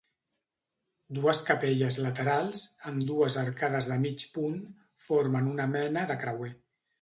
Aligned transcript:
Dues 1.17 1.41
capelles 1.49 1.97
laterals, 2.05 2.61
amb 2.93 3.05
dues 3.11 3.37
arcades 3.43 3.91
de 3.93 3.99
mig 4.07 4.25
punt, 4.39 4.57
formen 5.05 5.53
una 5.55 5.69
mena 5.77 6.09
de 6.15 6.19
creuer. 6.27 6.53